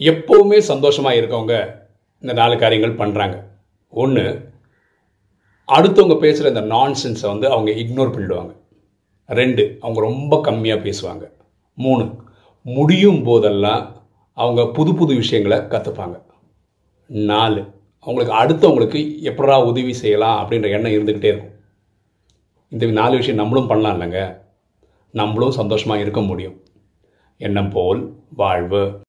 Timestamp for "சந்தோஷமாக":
0.58-1.16, 25.50-26.00